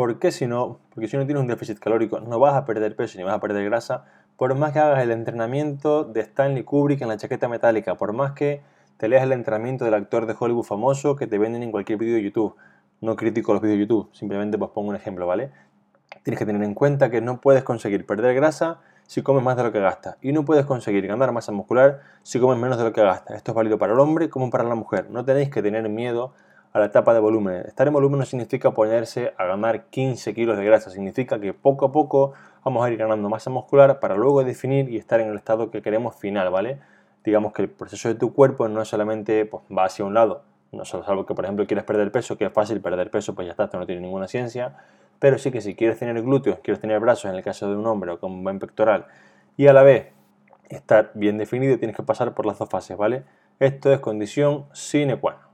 ¿Por 0.00 0.18
qué 0.18 0.32
si 0.32 0.46
no? 0.46 0.78
Porque 0.94 1.08
si 1.08 1.18
no 1.18 1.26
tienes 1.26 1.42
un 1.42 1.46
déficit 1.46 1.78
calórico 1.78 2.20
no 2.20 2.38
vas 2.38 2.54
a 2.54 2.64
perder 2.64 2.96
peso 2.96 3.18
ni 3.18 3.24
vas 3.24 3.34
a 3.34 3.38
perder 3.38 3.66
grasa, 3.66 4.06
por 4.38 4.54
más 4.54 4.72
que 4.72 4.78
hagas 4.78 5.02
el 5.02 5.10
entrenamiento 5.10 6.04
de 6.04 6.22
Stanley 6.22 6.64
Kubrick 6.64 7.02
en 7.02 7.08
la 7.08 7.18
chaqueta 7.18 7.48
metálica, 7.48 7.96
por 7.96 8.14
más 8.14 8.32
que 8.32 8.62
te 8.96 9.10
leas 9.10 9.24
el 9.24 9.32
entrenamiento 9.32 9.84
del 9.84 9.92
actor 9.92 10.24
de 10.24 10.34
Hollywood 10.40 10.64
famoso 10.64 11.16
que 11.16 11.26
te 11.26 11.36
venden 11.36 11.62
en 11.62 11.70
cualquier 11.70 11.98
vídeo 11.98 12.14
de 12.14 12.22
YouTube. 12.22 12.56
No 13.02 13.14
critico 13.14 13.52
los 13.52 13.60
vídeos 13.60 13.76
de 13.76 13.80
YouTube, 13.82 14.08
simplemente 14.14 14.56
os 14.58 14.70
pongo 14.70 14.88
un 14.88 14.96
ejemplo, 14.96 15.26
¿vale? 15.26 15.50
Tienes 16.22 16.38
que 16.38 16.46
tener 16.46 16.62
en 16.62 16.72
cuenta 16.72 17.10
que 17.10 17.20
no 17.20 17.42
puedes 17.42 17.62
conseguir 17.62 18.06
perder 18.06 18.34
grasa 18.34 18.80
si 19.06 19.20
comes 19.20 19.42
más 19.42 19.58
de 19.58 19.64
lo 19.64 19.70
que 19.70 19.80
gastas 19.80 20.16
y 20.22 20.32
no 20.32 20.46
puedes 20.46 20.64
conseguir 20.64 21.06
ganar 21.08 21.30
masa 21.32 21.52
muscular 21.52 22.00
si 22.22 22.40
comes 22.40 22.56
menos 22.56 22.78
de 22.78 22.84
lo 22.84 22.94
que 22.94 23.02
gastas. 23.02 23.36
Esto 23.36 23.52
es 23.52 23.54
válido 23.54 23.76
para 23.76 23.92
el 23.92 24.00
hombre 24.00 24.30
como 24.30 24.48
para 24.48 24.64
la 24.64 24.76
mujer. 24.76 25.10
No 25.10 25.26
tenéis 25.26 25.50
que 25.50 25.60
tener 25.60 25.86
miedo 25.90 26.32
a 26.72 26.78
la 26.78 26.86
etapa 26.86 27.12
de 27.14 27.20
volumen. 27.20 27.64
Estar 27.66 27.86
en 27.86 27.92
volumen 27.92 28.20
no 28.20 28.24
significa 28.24 28.70
ponerse 28.70 29.32
a 29.36 29.44
ganar 29.44 29.86
15 29.86 30.34
kilos 30.34 30.56
de 30.56 30.64
grasa, 30.64 30.90
significa 30.90 31.40
que 31.40 31.52
poco 31.52 31.86
a 31.86 31.92
poco 31.92 32.32
vamos 32.64 32.84
a 32.84 32.90
ir 32.90 32.96
ganando 32.96 33.28
masa 33.28 33.50
muscular 33.50 33.98
para 34.00 34.14
luego 34.14 34.44
definir 34.44 34.88
y 34.88 34.96
estar 34.96 35.20
en 35.20 35.28
el 35.28 35.36
estado 35.36 35.70
que 35.70 35.82
queremos 35.82 36.14
final, 36.14 36.50
¿vale? 36.50 36.78
Digamos 37.24 37.52
que 37.52 37.62
el 37.62 37.68
proceso 37.68 38.08
de 38.08 38.14
tu 38.14 38.32
cuerpo 38.32 38.68
no 38.68 38.84
solamente 38.84 39.46
pues, 39.46 39.62
va 39.76 39.84
hacia 39.84 40.04
un 40.04 40.14
lado, 40.14 40.42
no 40.72 40.84
solo 40.84 41.04
salvo 41.04 41.26
que 41.26 41.34
por 41.34 41.44
ejemplo 41.44 41.66
quieres 41.66 41.84
perder 41.84 42.12
peso, 42.12 42.38
que 42.38 42.46
es 42.46 42.52
fácil 42.52 42.80
perder 42.80 43.10
peso, 43.10 43.34
pues 43.34 43.46
ya 43.46 43.52
está, 43.52 43.64
esto 43.64 43.78
no 43.78 43.86
tiene 43.86 44.00
ninguna 44.00 44.28
ciencia, 44.28 44.76
pero 45.18 45.38
sí 45.38 45.50
que 45.50 45.60
si 45.60 45.74
quieres 45.74 45.98
tener 45.98 46.22
glúteos, 46.22 46.60
quieres 46.60 46.80
tener 46.80 47.00
brazos 47.00 47.30
en 47.30 47.36
el 47.36 47.42
caso 47.42 47.68
de 47.68 47.76
un 47.76 47.86
hombre 47.86 48.12
o 48.12 48.20
con 48.20 48.32
un 48.32 48.44
buen 48.44 48.58
pectoral 48.58 49.06
y 49.56 49.66
a 49.66 49.72
la 49.72 49.82
vez 49.82 50.12
estar 50.68 51.10
bien 51.14 51.36
definido, 51.36 51.76
tienes 51.78 51.96
que 51.96 52.04
pasar 52.04 52.32
por 52.32 52.46
las 52.46 52.58
dos 52.58 52.68
fases, 52.68 52.96
¿vale? 52.96 53.24
Esto 53.58 53.92
es 53.92 53.98
condición 53.98 54.66
sine 54.72 55.18
qua 55.18 55.32
non. 55.32 55.49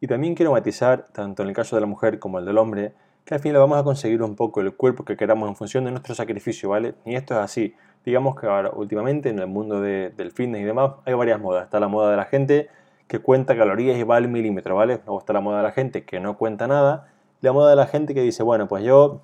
Y 0.00 0.06
también 0.06 0.34
quiero 0.34 0.52
matizar, 0.52 1.06
tanto 1.12 1.42
en 1.42 1.48
el 1.48 1.54
caso 1.54 1.76
de 1.76 1.80
la 1.80 1.86
mujer 1.86 2.18
como 2.18 2.38
el 2.38 2.44
del 2.44 2.58
hombre, 2.58 2.92
que 3.24 3.34
al 3.34 3.40
final 3.40 3.60
vamos 3.60 3.78
a 3.78 3.84
conseguir 3.84 4.22
un 4.22 4.36
poco 4.36 4.60
el 4.60 4.74
cuerpo 4.74 5.04
que 5.04 5.16
queramos 5.16 5.48
en 5.48 5.56
función 5.56 5.84
de 5.84 5.90
nuestro 5.90 6.14
sacrificio, 6.14 6.70
¿vale? 6.70 6.94
Y 7.04 7.14
esto 7.14 7.34
es 7.34 7.40
así. 7.40 7.74
Digamos 8.04 8.40
que 8.40 8.46
ahora, 8.46 8.70
últimamente, 8.70 9.28
en 9.28 9.38
el 9.38 9.48
mundo 9.48 9.80
del 9.80 10.30
fitness 10.32 10.62
y 10.62 10.64
demás, 10.64 10.92
hay 11.04 11.14
varias 11.14 11.40
modas. 11.40 11.64
Está 11.64 11.78
la 11.80 11.88
moda 11.88 12.10
de 12.10 12.16
la 12.16 12.24
gente 12.24 12.68
que 13.06 13.18
cuenta 13.18 13.56
calorías 13.56 13.98
y 13.98 14.02
va 14.02 14.16
al 14.16 14.28
milímetro, 14.28 14.76
¿vale? 14.76 15.00
Luego 15.04 15.18
está 15.18 15.32
la 15.32 15.40
moda 15.40 15.58
de 15.58 15.62
la 15.64 15.72
gente 15.72 16.04
que 16.04 16.20
no 16.20 16.38
cuenta 16.38 16.66
nada. 16.68 17.08
Y 17.42 17.46
la 17.46 17.52
moda 17.52 17.70
de 17.70 17.76
la 17.76 17.86
gente 17.86 18.14
que 18.14 18.22
dice, 18.22 18.42
bueno, 18.42 18.68
pues 18.68 18.84
yo 18.84 19.20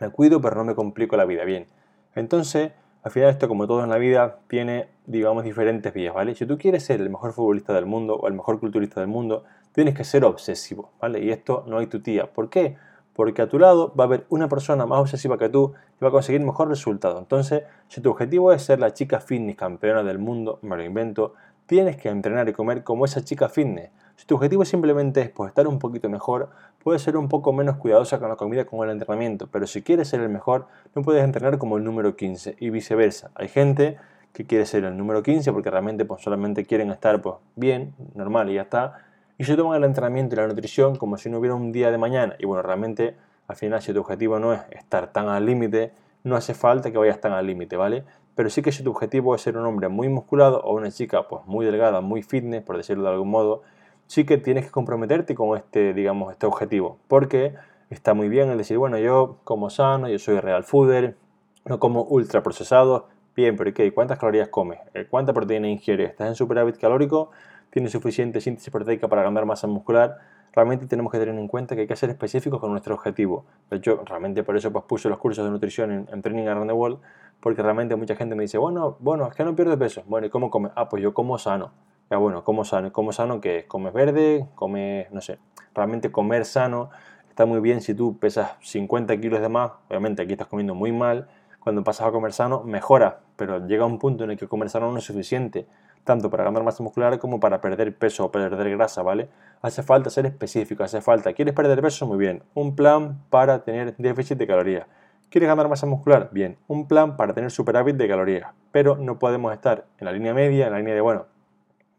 me 0.00 0.10
cuido, 0.10 0.40
pero 0.40 0.56
no 0.56 0.64
me 0.64 0.74
complico 0.74 1.16
la 1.16 1.24
vida. 1.24 1.44
Bien. 1.44 1.66
Entonces, 2.14 2.72
al 3.02 3.12
final 3.12 3.30
esto, 3.30 3.46
como 3.46 3.68
todo 3.68 3.84
en 3.84 3.90
la 3.90 3.98
vida, 3.98 4.40
tiene, 4.48 4.88
digamos, 5.06 5.44
diferentes 5.44 5.92
vías, 5.94 6.14
¿vale? 6.14 6.34
Si 6.34 6.46
tú 6.46 6.58
quieres 6.58 6.84
ser 6.84 7.00
el 7.00 7.10
mejor 7.10 7.32
futbolista 7.32 7.72
del 7.74 7.86
mundo 7.86 8.16
o 8.16 8.26
el 8.26 8.34
mejor 8.34 8.58
culturista 8.58 9.00
del 9.00 9.08
mundo, 9.08 9.44
tienes 9.76 9.94
que 9.94 10.04
ser 10.04 10.24
obsesivo, 10.24 10.90
¿vale? 11.02 11.22
Y 11.22 11.30
esto 11.30 11.62
no 11.66 11.76
hay 11.76 11.86
tu 11.86 12.00
tía. 12.00 12.32
¿Por 12.32 12.48
qué? 12.48 12.78
Porque 13.12 13.42
a 13.42 13.48
tu 13.50 13.58
lado 13.58 13.92
va 13.94 14.04
a 14.04 14.06
haber 14.06 14.24
una 14.30 14.48
persona 14.48 14.86
más 14.86 15.00
obsesiva 15.00 15.36
que 15.36 15.50
tú 15.50 15.74
y 16.00 16.02
va 16.02 16.08
a 16.08 16.12
conseguir 16.12 16.40
mejor 16.40 16.68
resultado. 16.68 17.18
Entonces, 17.18 17.64
si 17.88 18.00
tu 18.00 18.08
objetivo 18.10 18.52
es 18.52 18.62
ser 18.62 18.80
la 18.80 18.94
chica 18.94 19.20
fitness 19.20 19.54
campeona 19.54 20.02
del 20.02 20.18
mundo, 20.18 20.58
me 20.62 20.78
lo 20.78 20.82
invento, 20.82 21.34
tienes 21.66 21.98
que 21.98 22.08
entrenar 22.08 22.48
y 22.48 22.54
comer 22.54 22.84
como 22.84 23.04
esa 23.04 23.22
chica 23.22 23.50
fitness. 23.50 23.90
Si 24.16 24.24
tu 24.24 24.36
objetivo 24.36 24.64
simplemente 24.64 25.20
es 25.20 25.28
pues, 25.28 25.50
estar 25.50 25.68
un 25.68 25.78
poquito 25.78 26.08
mejor, 26.08 26.48
puedes 26.82 27.02
ser 27.02 27.18
un 27.18 27.28
poco 27.28 27.52
menos 27.52 27.76
cuidadosa 27.76 28.18
con 28.18 28.30
la 28.30 28.36
comida 28.36 28.64
con 28.64 28.82
el 28.82 28.90
entrenamiento, 28.92 29.46
pero 29.52 29.66
si 29.66 29.82
quieres 29.82 30.08
ser 30.08 30.22
el 30.22 30.30
mejor, 30.30 30.68
no 30.94 31.02
puedes 31.02 31.22
entrenar 31.22 31.58
como 31.58 31.76
el 31.76 31.84
número 31.84 32.16
15 32.16 32.56
y 32.58 32.70
viceversa. 32.70 33.30
Hay 33.34 33.48
gente 33.48 33.98
que 34.32 34.46
quiere 34.46 34.64
ser 34.64 34.84
el 34.84 34.96
número 34.96 35.22
15 35.22 35.52
porque 35.52 35.70
realmente 35.70 36.06
pues, 36.06 36.22
solamente 36.22 36.64
quieren 36.64 36.90
estar 36.90 37.20
pues, 37.20 37.34
bien, 37.56 37.92
normal 38.14 38.48
y 38.48 38.54
ya 38.54 38.62
está, 38.62 39.02
y 39.38 39.44
se 39.44 39.56
toman 39.56 39.76
el 39.78 39.84
entrenamiento 39.84 40.34
y 40.34 40.38
la 40.38 40.46
nutrición 40.46 40.96
como 40.96 41.18
si 41.18 41.28
no 41.28 41.38
hubiera 41.38 41.54
un 41.54 41.72
día 41.72 41.90
de 41.90 41.98
mañana. 41.98 42.36
Y 42.38 42.46
bueno, 42.46 42.62
realmente 42.62 43.16
al 43.48 43.56
final 43.56 43.82
si 43.82 43.92
tu 43.92 44.00
objetivo 44.00 44.38
no 44.38 44.52
es 44.52 44.60
estar 44.70 45.12
tan 45.12 45.28
al 45.28 45.44
límite, 45.46 45.92
no 46.24 46.36
hace 46.36 46.54
falta 46.54 46.90
que 46.90 46.98
vayas 46.98 47.20
tan 47.20 47.32
al 47.32 47.46
límite, 47.46 47.76
¿vale? 47.76 48.04
Pero 48.34 48.50
sí 48.50 48.62
que 48.62 48.72
si 48.72 48.82
tu 48.82 48.90
objetivo 48.90 49.34
es 49.34 49.42
ser 49.42 49.56
un 49.56 49.64
hombre 49.64 49.88
muy 49.88 50.08
musculado 50.08 50.60
o 50.62 50.74
una 50.74 50.90
chica 50.90 51.28
pues 51.28 51.42
muy 51.46 51.64
delgada, 51.64 52.00
muy 52.00 52.22
fitness, 52.22 52.62
por 52.62 52.76
decirlo 52.76 53.04
de 53.04 53.10
algún 53.10 53.30
modo, 53.30 53.62
sí 54.06 54.24
que 54.24 54.36
tienes 54.36 54.66
que 54.66 54.70
comprometerte 54.70 55.34
con 55.34 55.56
este, 55.56 55.94
digamos, 55.94 56.32
este 56.32 56.46
objetivo. 56.46 56.98
Porque 57.08 57.54
está 57.90 58.14
muy 58.14 58.28
bien 58.28 58.50
el 58.50 58.58
decir, 58.58 58.78
bueno, 58.78 58.98
yo 58.98 59.38
como 59.44 59.70
sano, 59.70 60.08
yo 60.08 60.18
soy 60.18 60.40
real 60.40 60.64
fooder, 60.64 61.16
no 61.64 61.78
como 61.78 62.02
ultra 62.02 62.42
procesado, 62.42 63.08
bien, 63.34 63.56
pero 63.56 63.72
¿qué? 63.72 63.92
¿Cuántas 63.92 64.18
calorías 64.18 64.48
comes? 64.48 64.78
Eh, 64.94 65.06
¿Cuánta 65.08 65.32
proteína 65.32 65.68
ingieres? 65.68 66.10
¿Estás 66.10 66.28
en 66.28 66.34
superávit 66.34 66.76
calórico? 66.78 67.30
¿Tienes 67.76 67.92
suficiente 67.92 68.40
síntesis 68.40 68.70
proteica 68.70 69.06
para 69.06 69.22
ganar 69.22 69.44
masa 69.44 69.66
muscular? 69.66 70.16
realmente 70.50 70.86
tenemos 70.86 71.12
que 71.12 71.18
tener 71.18 71.34
en 71.34 71.46
cuenta 71.46 71.74
que 71.74 71.82
hay 71.82 71.86
que 71.86 71.94
ser 71.94 72.08
específicos 72.08 72.58
con 72.58 72.70
nuestro 72.70 72.94
objetivo. 72.94 73.44
De 73.68 73.76
hecho, 73.76 74.02
realmente 74.06 74.42
por 74.42 74.56
eso 74.56 74.72
pues, 74.72 74.86
puse 74.86 75.10
los 75.10 75.18
cursos 75.18 75.44
de 75.44 75.50
nutrición 75.50 76.08
en, 76.10 76.22
Training 76.22 76.46
Around 76.46 76.68
the 76.68 76.72
World, 76.72 76.98
porque 77.38 77.60
realmente 77.60 77.94
mucha 77.94 78.16
gente 78.16 78.34
me 78.34 78.44
dice, 78.44 78.56
bueno, 78.56 78.96
bueno, 79.00 79.26
es 79.26 79.34
que 79.34 79.44
no 79.44 79.54
pierdo 79.54 79.78
peso. 79.78 80.02
Bueno, 80.06 80.26
¿y 80.26 80.30
cómo 80.30 80.50
come? 80.50 80.70
Ah, 80.74 80.88
pues 80.88 81.02
yo 81.02 81.12
como 81.12 81.36
sano. 81.36 81.72
Ya 82.10 82.16
bueno, 82.16 82.42
como 82.44 82.64
sano. 82.64 82.90
¿Como 82.94 83.12
sano 83.12 83.42
que 83.42 83.66
Comes 83.68 83.92
verde, 83.92 84.46
comes, 84.54 85.12
no 85.12 85.20
sé, 85.20 85.38
realmente 85.74 86.10
comer 86.10 86.46
sano 86.46 86.88
está 87.28 87.44
muy 87.44 87.60
bien 87.60 87.82
si 87.82 87.92
tú 87.92 88.16
pesas 88.18 88.52
50 88.62 89.20
kilos 89.20 89.42
de 89.42 89.50
más, 89.50 89.72
obviamente 89.90 90.22
aquí 90.22 90.32
estás 90.32 90.48
comiendo 90.48 90.74
muy 90.74 90.92
mal, 90.92 91.28
cuando 91.60 91.84
pasas 91.84 92.06
a 92.06 92.10
comer 92.10 92.32
sano 92.32 92.62
mejora, 92.62 93.20
pero 93.36 93.66
llega 93.66 93.84
un 93.84 93.98
punto 93.98 94.24
en 94.24 94.30
el 94.30 94.38
que 94.38 94.48
comer 94.48 94.70
sano 94.70 94.90
no 94.90 94.96
es 94.96 95.04
suficiente 95.04 95.66
tanto 96.06 96.30
para 96.30 96.44
ganar 96.44 96.62
masa 96.62 96.82
muscular 96.82 97.18
como 97.18 97.38
para 97.38 97.60
perder 97.60 97.94
peso 97.94 98.24
o 98.24 98.32
perder 98.32 98.70
grasa, 98.70 99.02
¿vale? 99.02 99.28
Hace 99.60 99.82
falta 99.82 100.08
ser 100.08 100.24
específico, 100.24 100.82
hace 100.82 101.02
falta, 101.02 101.34
¿quieres 101.34 101.52
perder 101.52 101.82
peso? 101.82 102.06
Muy 102.06 102.16
bien, 102.16 102.42
un 102.54 102.74
plan 102.74 103.18
para 103.28 103.64
tener 103.64 103.94
déficit 103.98 104.38
de 104.38 104.46
calorías. 104.46 104.86
¿Quieres 105.28 105.48
ganar 105.48 105.68
masa 105.68 105.86
muscular? 105.86 106.30
Bien, 106.32 106.56
un 106.68 106.88
plan 106.88 107.16
para 107.18 107.34
tener 107.34 107.50
superávit 107.50 107.96
de 107.96 108.08
calorías, 108.08 108.52
pero 108.72 108.96
no 108.96 109.18
podemos 109.18 109.52
estar 109.52 109.84
en 109.98 110.06
la 110.06 110.12
línea 110.12 110.32
media, 110.32 110.66
en 110.66 110.72
la 110.72 110.78
línea 110.78 110.94
de, 110.94 111.00
bueno, 111.02 111.26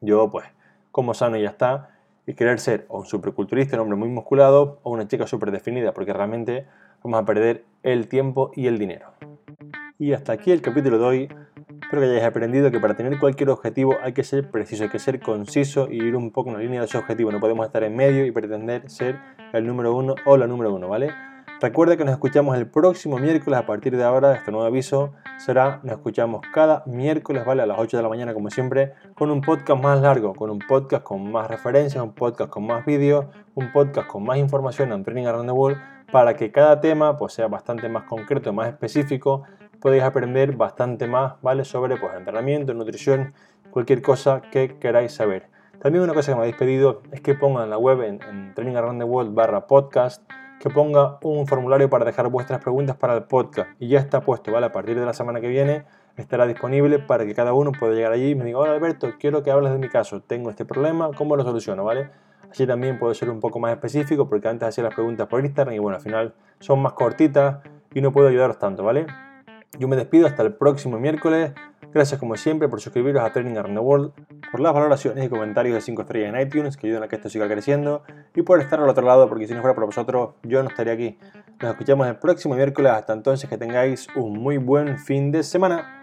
yo 0.02 0.32
pues 0.32 0.48
como 0.92 1.14
sano 1.14 1.38
y 1.38 1.44
ya 1.44 1.50
está, 1.50 1.90
y 2.26 2.34
querer 2.34 2.60
ser 2.60 2.86
o 2.88 3.00
un 3.00 3.06
superculturista, 3.06 3.76
un 3.76 3.82
hombre 3.84 3.98
muy 3.98 4.10
musculado, 4.10 4.80
o 4.84 4.92
una 4.92 5.08
chica 5.08 5.28
súper 5.28 5.52
definida, 5.52 5.94
porque 5.94 6.14
realmente 6.14 6.66
vamos 7.04 7.22
a 7.22 7.26
perder 7.26 7.66
el 7.84 8.08
tiempo 8.08 8.52
y 8.56 8.68
el 8.68 8.80
dinero. 8.80 9.12
Y 10.00 10.14
hasta 10.14 10.34
aquí 10.34 10.52
el 10.52 10.62
capítulo 10.62 10.98
de 10.98 11.06
hoy. 11.06 11.30
Espero 11.82 12.02
que 12.02 12.08
hayáis 12.10 12.24
aprendido 12.24 12.72
que 12.72 12.80
para 12.80 12.96
tener 12.96 13.18
cualquier 13.20 13.50
objetivo 13.50 13.96
hay 14.02 14.14
que 14.14 14.24
ser 14.24 14.50
preciso, 14.50 14.84
hay 14.84 14.90
que 14.90 15.00
ser 15.00 15.20
conciso 15.20 15.88
y 15.90 16.04
ir 16.04 16.16
un 16.16 16.32
poco 16.32 16.50
en 16.50 16.56
la 16.56 16.62
línea 16.62 16.82
de 16.82 16.88
ese 16.88 16.98
objetivo. 16.98 17.32
No 17.32 17.40
podemos 17.40 17.66
estar 17.66 17.84
en 17.84 17.96
medio 17.96 18.26
y 18.26 18.32
pretender 18.32 18.90
ser 18.90 19.20
el 19.54 19.66
número 19.66 19.96
uno 19.96 20.16
o 20.26 20.38
la 20.38 20.48
número 20.48 20.74
uno, 20.74 20.90
¿vale? 20.90 21.12
Recuerda 21.60 21.98
que 21.98 22.04
nos 22.04 22.14
escuchamos 22.14 22.58
el 22.58 22.68
próximo 22.68 23.18
miércoles 23.18 23.60
a 23.60 23.66
partir 23.66 23.96
de 23.96 24.04
ahora. 24.04 24.36
Este 24.36 24.52
nuevo 24.52 24.68
aviso 24.68 25.14
será, 25.38 25.80
nos 25.84 25.94
escuchamos 25.94 26.42
cada 26.54 26.84
miércoles, 26.86 27.46
¿vale? 27.46 27.64
A 27.64 27.66
las 27.66 27.80
8 27.80 27.98
de 27.98 28.04
la 28.04 28.10
mañana, 28.10 28.34
como 28.34 28.50
siempre, 28.50 28.94
con 29.16 29.32
un 29.32 29.42
podcast 29.42 29.82
más 29.82 30.02
largo, 30.02 30.34
con 30.34 30.50
un 30.50 30.60
podcast 30.60 31.04
con 31.04 31.32
más 31.32 31.48
referencias, 31.48 32.04
un 32.04 32.14
podcast 32.14 32.50
con 32.50 32.68
más 32.68 32.86
vídeos, 32.86 33.26
un 33.56 33.72
podcast 33.72 34.08
con 34.08 34.24
más 34.24 34.38
información 34.38 34.92
en 34.92 35.04
Training 35.04 35.26
Around 35.26 35.48
the 35.48 35.54
World, 35.54 35.78
para 36.12 36.36
que 36.36 36.52
cada 36.52 36.80
tema 36.80 37.18
pues, 37.18 37.34
sea 37.34 37.48
bastante 37.48 37.90
más 37.90 38.04
concreto, 38.04 38.54
más 38.54 38.68
específico 38.68 39.44
podéis 39.80 40.04
aprender 40.04 40.56
bastante 40.56 41.08
más, 41.08 41.34
¿vale? 41.42 41.66
Sobre 41.66 41.98
pues, 41.98 42.14
entrenamiento, 42.16 42.74
nutrición, 42.74 43.34
cualquier 43.72 44.02
cosa 44.02 44.42
que 44.42 44.78
queráis 44.78 45.14
saber. 45.14 45.50
También 45.80 46.04
una 46.04 46.14
cosa 46.14 46.32
que 46.32 46.36
me 46.36 46.42
habéis 46.42 46.56
pedido 46.56 47.02
es 47.12 47.22
que 47.22 47.36
ponga 47.36 47.64
en 47.64 47.70
la 47.70 47.78
web, 47.78 48.02
en, 48.02 48.20
en 48.24 48.54
Training 48.56 48.76
Around 48.76 49.00
the 49.00 49.06
World 49.06 49.34
barra 49.36 49.68
podcast, 49.68 50.24
que 50.60 50.70
ponga 50.70 51.20
un 51.22 51.46
formulario 51.46 51.90
para 51.90 52.06
dejar 52.06 52.30
vuestras 52.30 52.62
preguntas 52.62 52.96
para 52.96 53.16
el 53.16 53.24
podcast. 53.24 53.70
Y 53.80 53.90
ya 53.90 54.00
está 54.00 54.22
puesto, 54.22 54.52
¿vale? 54.52 54.66
A 54.66 54.72
partir 54.72 55.00
de 55.00 55.06
la 55.06 55.14
semana 55.14 55.40
que 55.40 55.48
viene 55.48 55.86
estará 56.18 56.48
disponible 56.48 57.00
para 57.00 57.26
que 57.26 57.36
cada 57.36 57.54
uno 57.54 57.72
pueda 57.72 57.94
llegar 57.94 58.12
allí 58.12 58.32
y 58.32 58.36
me 58.36 58.46
diga, 58.46 58.58
hola 58.58 58.74
Alberto, 58.74 59.14
quiero 59.20 59.44
que 59.44 59.52
hables 59.52 59.72
de 59.72 59.78
mi 59.78 59.88
caso, 59.88 60.22
tengo 60.22 60.50
este 60.50 60.66
problema, 60.66 61.12
¿cómo 61.16 61.36
lo 61.36 61.44
soluciono? 61.44 61.84
¿Vale? 61.84 62.10
Así 62.50 62.66
también 62.66 62.98
puedo 62.98 63.14
ser 63.14 63.30
un 63.30 63.40
poco 63.40 63.60
más 63.60 63.72
específico 63.72 64.28
porque 64.28 64.48
antes 64.48 64.68
hacía 64.68 64.86
las 64.86 64.96
preguntas 64.96 65.28
por 65.28 65.44
Instagram 65.44 65.76
y 65.76 65.80
bueno, 65.80 65.98
al 65.98 66.02
final 66.02 66.34
son 66.60 66.82
más 66.82 66.94
cortitas 66.94 67.60
y 67.94 68.02
no 68.02 68.12
puedo 68.12 68.28
ayudaros 68.30 68.58
tanto, 68.58 68.84
¿vale? 68.84 69.06
Yo 69.78 69.88
me 69.88 69.96
despido 69.96 70.28
hasta 70.28 70.44
el 70.44 70.54
próximo 70.54 71.00
miércoles. 71.00 71.52
Gracias 71.94 72.20
como 72.20 72.36
siempre 72.36 72.68
por 72.68 72.82
suscribiros 72.82 73.24
a 73.24 73.32
Training 73.32 73.58
Around 73.58 73.76
the 73.76 73.82
World, 73.82 74.12
por 74.52 74.60
las 74.60 74.74
valoraciones 74.74 75.26
y 75.26 75.30
comentarios 75.30 75.76
de 75.76 75.82
5 75.82 76.02
estrellas 76.02 76.34
en 76.34 76.42
iTunes 76.42 76.78
que 76.78 76.88
ayudan 76.88 77.04
a 77.04 77.08
que 77.08 77.16
esto 77.16 77.30
siga 77.30 77.48
creciendo 77.48 78.04
y 78.36 78.42
por 78.42 78.60
estar 78.60 78.80
al 78.80 78.90
otro 78.90 79.06
lado 79.06 79.28
porque 79.30 79.48
si 79.48 79.54
no 79.54 79.62
fuera 79.62 79.76
por 79.76 79.86
vosotros 79.86 80.36
yo 80.44 80.64
no 80.64 80.70
estaría 80.70 80.94
aquí. 80.94 81.18
Nos 81.62 81.72
escuchamos 81.72 82.08
el 82.08 82.18
próximo 82.18 82.56
miércoles. 82.56 82.92
Hasta 82.92 83.14
entonces 83.14 83.50
que 83.50 83.58
tengáis 83.58 84.08
un 84.16 84.34
muy 84.40 84.58
buen 84.58 84.98
fin 84.98 85.32
de 85.32 85.44
semana. 85.44 85.97